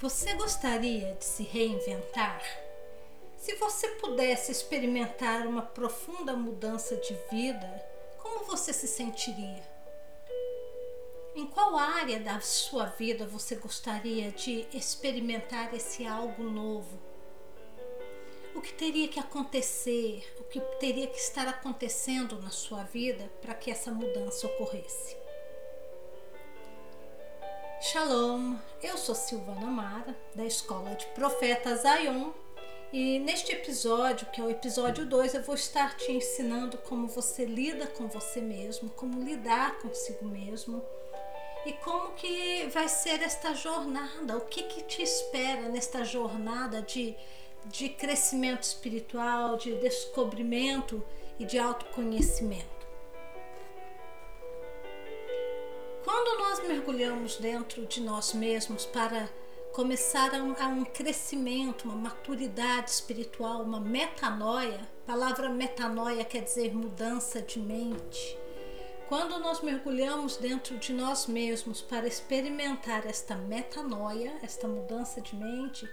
Você 0.00 0.32
gostaria 0.32 1.14
de 1.16 1.24
se 1.26 1.42
reinventar? 1.42 2.42
Se 3.36 3.54
você 3.56 3.86
pudesse 3.96 4.50
experimentar 4.50 5.46
uma 5.46 5.60
profunda 5.60 6.34
mudança 6.34 6.96
de 6.96 7.14
vida, 7.30 7.86
como 8.16 8.46
você 8.46 8.72
se 8.72 8.88
sentiria? 8.88 9.62
Em 11.36 11.46
qual 11.46 11.76
área 11.76 12.18
da 12.18 12.40
sua 12.40 12.86
vida 12.86 13.26
você 13.26 13.56
gostaria 13.56 14.30
de 14.30 14.66
experimentar 14.72 15.74
esse 15.74 16.06
algo 16.06 16.44
novo? 16.44 16.98
O 18.54 18.62
que 18.62 18.72
teria 18.72 19.06
que 19.06 19.20
acontecer, 19.20 20.26
o 20.40 20.44
que 20.44 20.60
teria 20.80 21.08
que 21.08 21.18
estar 21.18 21.46
acontecendo 21.46 22.40
na 22.40 22.50
sua 22.50 22.84
vida 22.84 23.30
para 23.42 23.52
que 23.52 23.70
essa 23.70 23.90
mudança 23.90 24.46
ocorresse? 24.46 25.19
Shalom, 27.82 28.56
eu 28.82 28.98
sou 28.98 29.14
Silvana 29.14 29.66
Mara, 29.66 30.14
da 30.34 30.44
Escola 30.44 30.94
de 30.94 31.06
Profetas 31.06 31.80
Zion, 31.80 32.30
e 32.92 33.18
neste 33.20 33.52
episódio, 33.52 34.26
que 34.26 34.38
é 34.38 34.44
o 34.44 34.50
episódio 34.50 35.06
2, 35.06 35.32
eu 35.32 35.42
vou 35.42 35.54
estar 35.54 35.96
te 35.96 36.12
ensinando 36.12 36.76
como 36.76 37.08
você 37.08 37.46
lida 37.46 37.86
com 37.86 38.06
você 38.06 38.38
mesmo, 38.38 38.90
como 38.90 39.24
lidar 39.24 39.78
consigo 39.78 40.26
mesmo 40.26 40.84
e 41.64 41.72
como 41.72 42.12
que 42.12 42.68
vai 42.68 42.86
ser 42.86 43.22
esta 43.22 43.54
jornada, 43.54 44.36
o 44.36 44.42
que 44.42 44.62
que 44.64 44.82
te 44.82 45.00
espera 45.00 45.62
nesta 45.62 46.04
jornada 46.04 46.82
de, 46.82 47.16
de 47.64 47.88
crescimento 47.88 48.62
espiritual, 48.62 49.56
de 49.56 49.74
descobrimento 49.76 51.02
e 51.38 51.46
de 51.46 51.58
autoconhecimento. 51.58 52.79
Mergulhamos 56.70 57.34
dentro 57.36 57.84
de 57.84 58.00
nós 58.00 58.32
mesmos 58.32 58.86
para 58.86 59.28
começar 59.72 60.32
a 60.32 60.38
um, 60.38 60.54
a 60.56 60.68
um, 60.68 60.84
crescimento, 60.84 61.82
uma 61.84 61.96
maturidade 61.96 62.92
espiritual, 62.92 63.62
uma 63.62 63.80
metanoia, 63.80 64.80
a 65.02 65.06
palavra 65.06 65.48
metanoia 65.48 66.24
quer 66.24 66.42
dizer 66.42 66.72
mudança 66.72 67.42
de 67.42 67.58
mente. 67.58 68.38
Quando 69.08 69.40
nós 69.40 69.60
mergulhamos 69.60 70.36
dentro 70.36 70.78
de 70.78 70.92
nós 70.92 71.26
mesmos 71.26 71.80
para 71.80 72.06
experimentar 72.06 73.04
esta 73.04 73.34
metanoia, 73.34 74.32
esta 74.40 74.68
mudança 74.68 75.20
de 75.20 75.34
mente, 75.34 75.90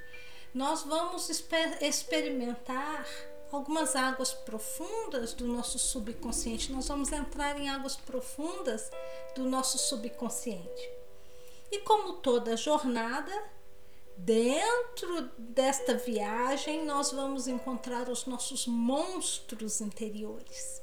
nós 0.54 0.84
vamos 0.84 1.28
exper 1.28 1.80
experimentar 1.82 3.04
algumas 3.52 3.96
águas 3.96 4.34
profundas 4.34 5.34
do 5.34 5.48
nosso 5.48 5.80
subconsciente. 5.80 6.72
Nós 6.72 6.88
vamos 6.88 7.12
entrar 7.12 7.60
em 7.60 7.70
águas 7.70 7.96
profundas 7.96 8.92
do 9.38 9.48
nosso 9.48 9.78
subconsciente. 9.78 10.90
E 11.72 11.80
como 11.80 12.14
toda 12.14 12.58
jornada, 12.58 13.32
dentro 14.18 15.30
desta 15.38 15.94
viagem 15.96 16.86
nós 16.86 17.12
vamos 17.12 17.48
encontrar 17.48 18.10
os 18.10 18.26
nossos 18.26 18.66
monstros 18.66 19.80
interiores. 19.80 20.82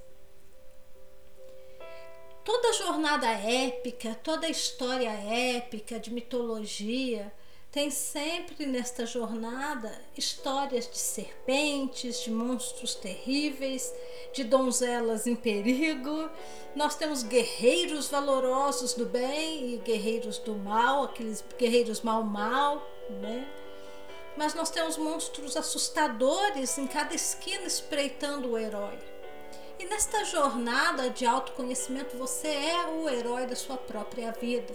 Toda 2.44 2.74
jornada 2.74 3.27
épica, 3.28 4.14
toda 4.14 4.48
história 4.48 5.11
épica 5.11 5.98
de 5.98 6.12
mitologia, 6.12 7.33
tem 7.75 7.91
sempre 7.91 8.67
nesta 8.67 9.05
jornada 9.05 9.92
histórias 10.17 10.89
de 10.89 10.97
serpentes, 10.97 12.20
de 12.20 12.30
monstros 12.30 12.94
terríveis, 12.94 13.92
de 14.33 14.44
donzelas 14.44 15.27
em 15.27 15.34
perigo. 15.34 16.30
Nós 16.77 16.95
temos 16.95 17.25
guerreiros 17.25 18.06
valorosos 18.06 18.95
do 18.95 19.05
bem 19.05 19.75
e 19.75 19.78
guerreiros 19.78 20.39
do 20.39 20.55
mal, 20.55 21.02
aqueles 21.02 21.45
guerreiros 21.58 22.00
mal-mal, 22.02 22.80
né? 23.11 23.45
Mas 24.36 24.55
nós 24.55 24.70
temos 24.70 24.97
monstros 24.97 25.56
assustadores 25.56 26.78
em 26.78 26.86
cada 26.86 27.12
esquina 27.12 27.64
espreitando 27.64 28.52
o 28.52 28.56
herói. 28.56 29.00
E 29.80 29.84
nesta 29.86 30.23
jornada 30.23 31.11
de 31.11 31.27
autoconhecimento, 31.27 32.17
você 32.17 32.46
é 32.46 32.86
o 32.86 33.08
herói 33.08 33.48
da 33.48 33.57
sua 33.57 33.77
própria 33.77 34.30
vida. 34.30 34.73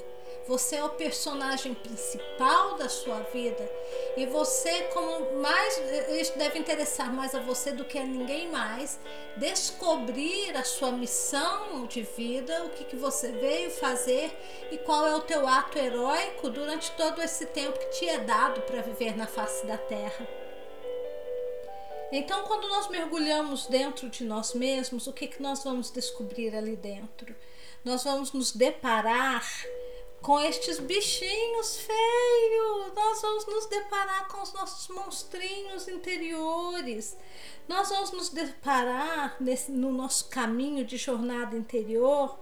Você 0.50 0.78
é 0.78 0.84
o 0.84 0.90
personagem 0.90 1.76
principal 1.76 2.74
da 2.74 2.90
sua 2.90 3.20
vida 3.20 3.72
e 4.18 4.26
você, 4.26 4.82
como 4.86 5.40
mais, 5.44 5.78
isso 6.20 6.36
deve 6.40 6.58
interessar 6.58 7.14
mais 7.14 7.36
a 7.36 7.40
você 7.40 7.72
do 7.72 7.86
que 7.86 8.00
a 8.00 8.04
ninguém 8.04 8.50
mais, 8.50 9.00
descobrir 9.38 10.58
a 10.58 10.64
sua 10.64 10.92
missão 10.92 11.86
de 11.86 12.02
vida, 12.02 12.64
o 12.64 12.70
que, 12.70 12.84
que 12.84 12.96
você 12.96 13.32
veio 13.32 13.70
fazer 13.70 14.36
e 14.72 14.80
qual 14.80 15.06
é 15.06 15.16
o 15.16 15.22
teu 15.22 15.48
ato 15.48 15.78
heróico 15.78 16.50
durante 16.50 16.90
todo 16.94 17.22
esse 17.22 17.46
tempo 17.46 17.78
que 17.78 18.00
te 18.00 18.10
é 18.10 18.18
dado 18.18 18.62
para 18.62 18.82
viver 18.82 19.16
na 19.16 19.28
face 19.28 19.68
da 19.68 19.78
terra. 19.78 20.28
Então, 22.12 22.42
quando 22.46 22.68
nós 22.70 22.90
mergulhamos 22.90 23.68
dentro 23.68 24.10
de 24.10 24.24
nós 24.24 24.56
mesmos, 24.56 25.06
o 25.06 25.14
que, 25.14 25.28
que 25.28 25.44
nós 25.44 25.64
vamos 25.64 25.92
descobrir 25.92 26.56
ali 26.56 26.76
dentro? 26.76 27.36
Nós 27.86 28.04
vamos 28.04 28.34
nos 28.34 28.52
deparar 28.52 29.48
com 30.22 30.40
estes 30.40 30.80
bichinhos 30.80 31.78
feios. 31.78 32.94
Nós 32.96 33.22
vamos 33.22 33.46
nos 33.46 33.66
deparar 33.68 34.28
com 34.28 34.42
os 34.42 34.54
nossos 34.54 34.88
monstrinhos 34.90 35.88
interiores. 35.88 37.18
Nós 37.68 37.90
vamos 37.90 38.12
nos 38.12 38.30
deparar 38.30 39.38
nesse, 39.40 39.72
no 39.72 39.92
nosso 39.92 40.30
caminho 40.30 40.84
de 40.84 40.98
jornada 40.98 41.56
interior. 41.56 42.38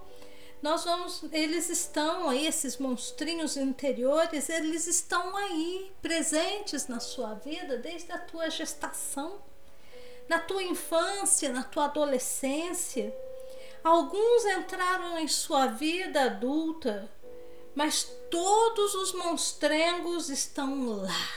Nós 0.60 0.84
vamos, 0.84 1.22
eles 1.32 1.68
estão 1.68 2.28
aí, 2.28 2.46
esses 2.46 2.78
monstrinhos 2.78 3.56
interiores, 3.56 4.48
eles 4.48 4.88
estão 4.88 5.36
aí, 5.36 5.92
presentes 6.02 6.88
na 6.88 6.98
sua 6.98 7.34
vida 7.34 7.76
desde 7.78 8.10
a 8.10 8.18
tua 8.18 8.50
gestação, 8.50 9.40
na 10.28 10.40
tua 10.40 10.64
infância, 10.64 11.50
na 11.50 11.62
tua 11.62 11.84
adolescência. 11.84 13.14
Alguns 13.84 14.44
entraram 14.46 15.16
em 15.20 15.28
sua 15.28 15.66
vida 15.66 16.22
adulta 16.22 17.08
mas 17.78 18.02
todos 18.28 18.92
os 18.96 19.12
monstrengos 19.12 20.28
estão 20.30 20.96
lá, 20.96 21.30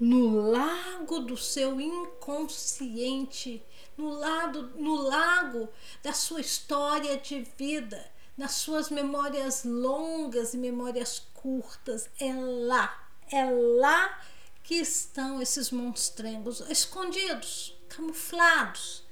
no 0.00 0.50
lago 0.50 1.20
do 1.20 1.36
seu 1.36 1.80
inconsciente, 1.80 3.64
no, 3.96 4.08
lado, 4.08 4.72
no 4.74 4.96
lago 4.96 5.68
da 6.02 6.12
sua 6.12 6.40
história 6.40 7.16
de 7.16 7.46
vida, 7.56 8.10
nas 8.36 8.54
suas 8.54 8.90
memórias 8.90 9.62
longas 9.64 10.52
e 10.52 10.58
memórias 10.58 11.28
curtas. 11.32 12.10
É 12.18 12.34
lá, 12.34 13.08
é 13.30 13.48
lá 13.48 14.20
que 14.64 14.74
estão 14.74 15.40
esses 15.40 15.70
monstrengos 15.70 16.58
escondidos, 16.68 17.72
camuflados 17.88 19.04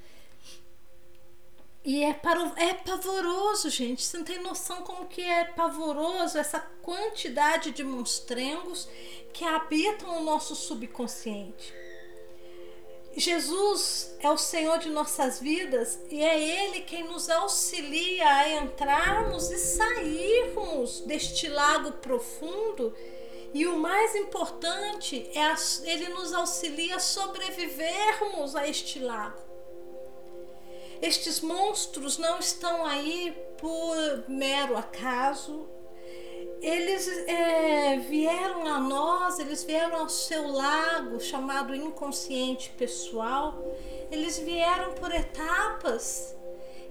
e 1.82 2.04
é, 2.04 2.12
para, 2.12 2.52
é 2.56 2.74
pavoroso, 2.74 3.70
gente. 3.70 4.02
Você 4.02 4.18
não 4.18 4.24
tem 4.24 4.42
noção 4.42 4.82
como 4.82 5.06
que 5.06 5.22
é 5.22 5.44
pavoroso 5.44 6.36
essa 6.36 6.60
quantidade 6.82 7.70
de 7.70 7.82
monstrengos 7.82 8.86
que 9.32 9.44
habitam 9.44 10.18
o 10.18 10.22
nosso 10.22 10.54
subconsciente. 10.54 11.72
Jesus 13.16 14.14
é 14.20 14.30
o 14.30 14.36
Senhor 14.36 14.78
de 14.78 14.88
nossas 14.88 15.40
vidas 15.40 15.98
e 16.10 16.22
é 16.22 16.38
Ele 16.38 16.82
quem 16.82 17.04
nos 17.04 17.28
auxilia 17.28 18.28
a 18.28 18.48
entrarmos 18.62 19.50
e 19.50 19.58
sairmos 19.58 21.00
deste 21.00 21.48
lago 21.48 21.92
profundo. 21.92 22.94
E 23.52 23.66
o 23.66 23.78
mais 23.78 24.14
importante 24.14 25.28
é 25.34 25.90
Ele 25.90 26.08
nos 26.10 26.32
auxilia 26.32 26.96
a 26.96 27.00
sobrevivermos 27.00 28.54
a 28.54 28.68
este 28.68 29.00
lago. 29.00 29.49
Estes 31.02 31.40
monstros 31.40 32.18
não 32.18 32.38
estão 32.38 32.84
aí 32.84 33.34
por 33.58 34.24
mero 34.28 34.76
acaso. 34.76 35.68
Eles 36.60 37.08
é, 37.26 37.96
vieram 37.98 38.66
a 38.66 38.78
nós, 38.78 39.38
eles 39.38 39.64
vieram 39.64 39.96
ao 39.96 40.08
seu 40.08 40.46
lago 40.48 41.18
chamado 41.20 41.74
inconsciente 41.74 42.70
pessoal. 42.70 43.62
Eles 44.10 44.38
vieram 44.38 44.92
por 44.92 45.14
etapas. 45.14 46.36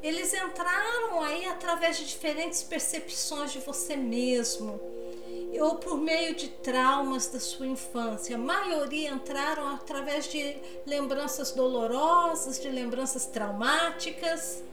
Eles 0.02 0.34
entraram 0.34 1.22
aí 1.22 1.46
através 1.46 1.98
de 1.98 2.06
diferentes 2.06 2.64
percepções 2.64 3.52
de 3.52 3.60
você 3.60 3.96
mesmo 3.96 4.99
ou 5.58 5.76
por 5.76 5.98
meio 5.98 6.36
de 6.36 6.50
traumas 6.50 7.28
da 7.28 7.40
sua 7.40 7.66
infância. 7.66 8.36
A 8.36 8.40
maioria 8.40 9.10
entraram 9.10 9.68
através 9.70 10.28
de 10.28 10.58
lembranças 10.86 11.52
dolorosas, 11.52 12.60
de 12.60 12.70
lembranças 12.70 13.26
traumáticas. 13.26 14.64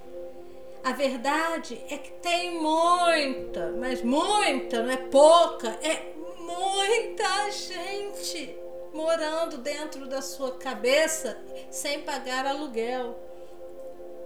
A 0.84 0.92
verdade 0.92 1.80
é 1.88 1.96
que 1.96 2.12
tem 2.20 2.60
muita, 2.60 3.72
mas 3.78 4.02
muita, 4.02 4.82
não 4.82 4.90
é 4.90 4.96
pouca, 4.96 5.68
é 5.82 6.12
muita 6.38 7.50
gente 7.50 8.56
morando 8.92 9.58
dentro 9.58 10.06
da 10.06 10.22
sua 10.22 10.52
cabeça 10.52 11.36
sem 11.70 12.02
pagar 12.02 12.46
aluguel. 12.46 13.18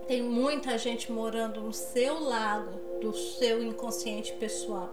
Tem 0.06 0.23
muita 0.23 0.76
gente 0.76 1.11
morando 1.11 1.61
no 1.61 1.73
seu 1.73 2.20
lago, 2.20 2.99
do 3.00 3.17
seu 3.17 3.62
inconsciente 3.62 4.32
pessoal. 4.35 4.93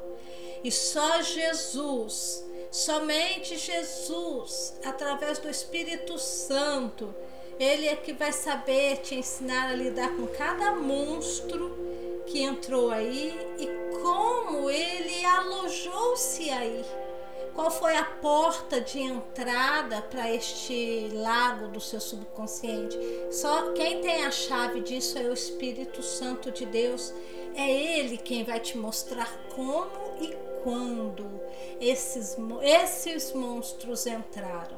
E 0.63 0.71
só 0.71 1.21
Jesus 1.21 2.47
Somente 2.71 3.57
Jesus, 3.57 4.77
através 4.83 5.39
do 5.39 5.49
Espírito 5.49 6.19
Santo, 6.19 7.13
ele 7.59 7.87
é 7.87 7.95
que 7.95 8.13
vai 8.13 8.31
saber 8.31 8.97
te 8.97 9.15
ensinar 9.15 9.69
a 9.71 9.75
lidar 9.75 10.09
com 10.15 10.27
cada 10.27 10.73
monstro 10.73 11.75
que 12.27 12.41
entrou 12.41 12.91
aí 12.91 13.35
e 13.57 13.67
como 14.01 14.69
ele 14.69 15.25
alojou-se 15.25 16.49
aí. 16.49 16.85
Qual 17.55 17.71
foi 17.71 17.95
a 17.95 18.03
porta 18.03 18.79
de 18.79 18.99
entrada 18.99 19.99
para 20.03 20.31
este 20.31 21.09
lago 21.13 21.69
do 21.69 21.81
seu 21.81 21.99
subconsciente? 21.99 22.95
Só 23.31 23.71
quem 23.71 24.01
tem 24.01 24.25
a 24.25 24.29
chave 24.29 24.81
disso 24.81 25.17
é 25.17 25.23
o 25.23 25.33
Espírito 25.33 26.03
Santo 26.03 26.51
de 26.51 26.65
Deus. 26.67 27.11
É 27.57 27.71
ele 27.71 28.17
quem 28.17 28.43
vai 28.43 28.59
te 28.59 28.77
mostrar 28.77 29.35
como 29.55 29.89
e 30.21 30.31
quando 30.63 31.25
esses, 31.81 32.37
esses 32.61 33.33
monstros 33.33 34.05
entraram. 34.05 34.77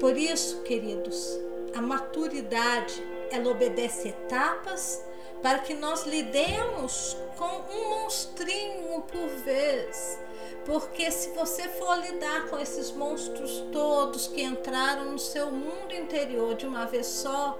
Por 0.00 0.16
isso, 0.16 0.62
queridos, 0.62 1.38
a 1.76 1.80
maturidade 1.80 3.00
ela 3.30 3.48
obedece 3.50 4.08
etapas 4.08 5.04
para 5.40 5.60
que 5.60 5.72
nós 5.72 6.04
lidemos 6.04 7.16
com 7.36 7.46
um 7.72 8.00
monstrinho 8.00 9.00
por 9.02 9.28
vez. 9.44 10.18
Porque 10.64 11.10
se 11.12 11.30
você 11.30 11.68
for 11.68 11.96
lidar 12.00 12.48
com 12.48 12.58
esses 12.58 12.90
monstros 12.90 13.64
todos 13.70 14.26
que 14.26 14.42
entraram 14.42 15.12
no 15.12 15.18
seu 15.18 15.52
mundo 15.52 15.94
interior 15.94 16.56
de 16.56 16.66
uma 16.66 16.86
vez 16.86 17.06
só, 17.06 17.56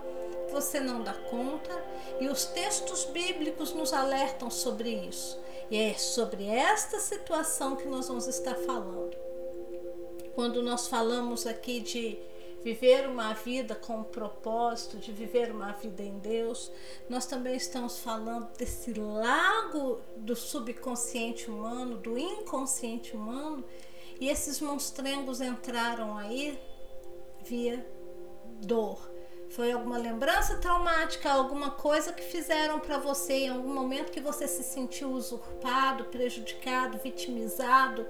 você 0.50 0.80
não 0.80 1.02
dá 1.02 1.14
conta. 1.14 1.84
E 2.20 2.28
os 2.28 2.44
textos 2.44 3.04
bíblicos 3.04 3.72
nos 3.72 3.92
alertam 3.92 4.50
sobre 4.50 4.90
isso. 4.90 5.38
E 5.70 5.76
é 5.76 5.94
sobre 5.94 6.46
esta 6.46 6.98
situação 6.98 7.76
que 7.76 7.86
nós 7.86 8.08
vamos 8.08 8.26
estar 8.26 8.54
falando. 8.54 9.16
Quando 10.34 10.62
nós 10.62 10.88
falamos 10.88 11.46
aqui 11.46 11.80
de 11.80 12.18
viver 12.62 13.08
uma 13.08 13.32
vida 13.34 13.74
com 13.74 13.98
um 13.98 14.04
propósito, 14.04 14.96
de 14.98 15.12
viver 15.12 15.50
uma 15.50 15.72
vida 15.72 16.02
em 16.02 16.18
Deus, 16.18 16.72
nós 17.08 17.26
também 17.26 17.56
estamos 17.56 17.98
falando 17.98 18.48
desse 18.56 18.92
lago 18.94 20.00
do 20.16 20.34
subconsciente 20.34 21.50
humano, 21.50 21.96
do 21.98 22.18
inconsciente 22.18 23.16
humano, 23.16 23.64
e 24.20 24.28
esses 24.28 24.60
monstrengos 24.60 25.40
entraram 25.40 26.16
aí 26.16 26.58
via 27.44 27.86
dor. 28.60 29.10
Foi 29.50 29.72
alguma 29.72 29.96
lembrança 29.96 30.56
traumática, 30.56 31.30
alguma 31.30 31.70
coisa 31.70 32.12
que 32.12 32.22
fizeram 32.22 32.78
para 32.78 32.98
você 32.98 33.32
em 33.32 33.48
algum 33.48 33.72
momento 33.72 34.12
que 34.12 34.20
você 34.20 34.46
se 34.46 34.62
sentiu 34.62 35.10
usurpado, 35.10 36.04
prejudicado, 36.04 36.98
vitimizado, 36.98 38.06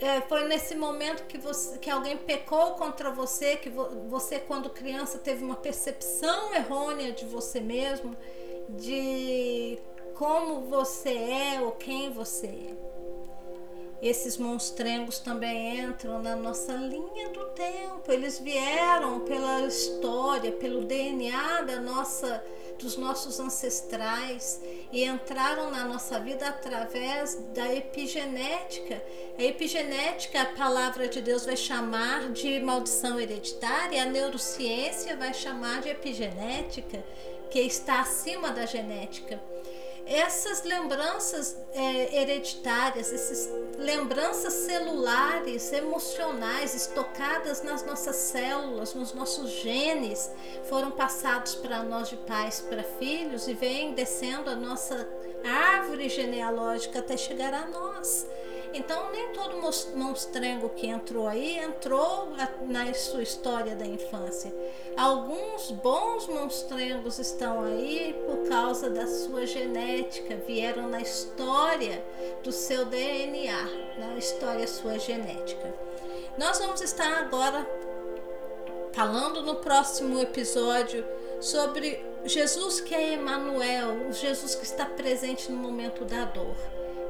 é, 0.00 0.22
foi 0.22 0.48
nesse 0.48 0.74
momento 0.74 1.26
que, 1.26 1.36
você, 1.36 1.78
que 1.78 1.90
alguém 1.90 2.16
pecou 2.16 2.70
contra 2.72 3.10
você, 3.10 3.56
que 3.56 3.68
vo, 3.68 4.08
você, 4.08 4.38
quando 4.38 4.70
criança, 4.70 5.18
teve 5.18 5.44
uma 5.44 5.56
percepção 5.56 6.54
errônea 6.54 7.12
de 7.12 7.26
você 7.26 7.60
mesmo, 7.60 8.16
de 8.70 9.78
como 10.14 10.62
você 10.62 11.10
é 11.10 11.60
ou 11.60 11.72
quem 11.72 12.10
você 12.10 12.46
é. 12.46 12.79
Esses 14.02 14.38
monstrengos 14.38 15.18
também 15.18 15.78
entram 15.78 16.22
na 16.22 16.34
nossa 16.34 16.72
linha 16.72 17.28
do 17.28 17.44
tempo. 17.50 18.10
Eles 18.10 18.38
vieram 18.38 19.20
pela 19.20 19.66
história, 19.66 20.52
pelo 20.52 20.84
DNA 20.84 21.62
da 21.62 21.80
nossa 21.80 22.42
dos 22.80 22.96
nossos 22.96 23.38
ancestrais 23.38 24.58
e 24.90 25.04
entraram 25.04 25.70
na 25.70 25.84
nossa 25.84 26.18
vida 26.18 26.48
através 26.48 27.34
da 27.54 27.74
epigenética. 27.74 29.02
A 29.38 29.42
epigenética, 29.42 30.40
a 30.40 30.46
palavra 30.46 31.06
de 31.06 31.20
Deus 31.20 31.44
vai 31.44 31.56
chamar 31.56 32.30
de 32.32 32.58
maldição 32.60 33.20
hereditária, 33.20 34.02
a 34.02 34.06
neurociência 34.06 35.14
vai 35.14 35.34
chamar 35.34 35.82
de 35.82 35.90
epigenética, 35.90 37.04
que 37.50 37.60
está 37.60 38.00
acima 38.00 38.50
da 38.50 38.64
genética 38.64 39.38
essas 40.10 40.64
lembranças 40.64 41.56
é, 41.72 42.20
hereditárias, 42.20 43.12
essas 43.12 43.48
lembranças 43.78 44.52
celulares, 44.52 45.72
emocionais, 45.72 46.74
estocadas 46.74 47.62
nas 47.62 47.86
nossas 47.86 48.16
células, 48.16 48.92
nos 48.92 49.14
nossos 49.14 49.48
genes, 49.62 50.28
foram 50.64 50.90
passados 50.90 51.54
para 51.54 51.84
nós 51.84 52.08
de 52.08 52.16
pais 52.16 52.60
para 52.60 52.82
filhos 52.82 53.46
e 53.46 53.54
vêm 53.54 53.94
descendo 53.94 54.50
a 54.50 54.56
nossa 54.56 55.08
árvore 55.44 56.08
genealógica 56.08 56.98
até 56.98 57.16
chegar 57.16 57.54
a 57.54 57.66
nós. 57.66 58.26
Então, 58.72 59.10
nem 59.10 59.32
todo 59.32 59.60
monstrengo 59.96 60.68
que 60.70 60.86
entrou 60.86 61.26
aí 61.26 61.58
entrou 61.58 62.28
na 62.66 62.94
sua 62.94 63.22
história 63.22 63.74
da 63.74 63.84
infância. 63.84 64.54
Alguns 64.96 65.72
bons 65.72 66.28
monstrengos 66.28 67.18
estão 67.18 67.64
aí 67.64 68.14
por 68.26 68.48
causa 68.48 68.88
da 68.88 69.06
sua 69.06 69.44
genética, 69.44 70.36
vieram 70.46 70.88
na 70.88 71.00
história 71.00 72.02
do 72.44 72.52
seu 72.52 72.84
DNA, 72.84 73.68
na 73.98 74.16
história 74.16 74.66
sua 74.68 74.98
genética. 74.98 75.74
Nós 76.38 76.58
vamos 76.58 76.80
estar 76.80 77.12
agora 77.18 77.68
falando 78.92 79.42
no 79.42 79.56
próximo 79.56 80.20
episódio 80.20 81.04
sobre 81.40 82.04
Jesus 82.24 82.80
que 82.80 82.94
é 82.94 83.14
Emmanuel, 83.14 84.08
o 84.08 84.12
Jesus 84.12 84.54
que 84.54 84.64
está 84.64 84.84
presente 84.84 85.50
no 85.50 85.58
momento 85.58 86.04
da 86.04 86.24
dor. 86.24 86.54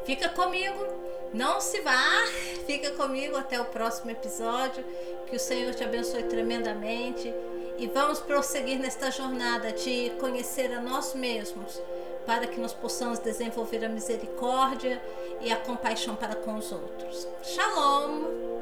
Fica 0.05 0.29
comigo 0.29 1.00
não 1.33 1.61
se 1.61 1.81
vá, 1.81 2.27
fica 2.67 2.91
comigo 2.93 3.37
até 3.37 3.61
o 3.61 3.65
próximo 3.67 4.11
episódio. 4.11 4.85
Que 5.27 5.37
o 5.37 5.41
Senhor 5.41 5.75
te 5.75 5.85
abençoe 5.85 6.25
tremendamente 6.25 7.33
e 7.79 7.87
vamos 7.87 8.19
prosseguir 8.21 8.79
nesta 8.79 9.11
jornada 9.11 9.73
de 9.73 10.11
conhecer 10.21 10.73
a 10.73 10.81
nós 10.81 11.15
mesmos, 11.15 11.81
para 12.27 12.47
que 12.47 12.61
nós 12.61 12.73
possamos 12.73 13.19
desenvolver 13.19 13.85
a 13.85 13.89
misericórdia 13.89 15.03
e 15.41 15.51
a 15.51 15.57
compaixão 15.57 16.15
para 16.17 16.35
com 16.35 16.57
os 16.57 16.73
outros. 16.73 17.27
Shalom! 17.43 18.60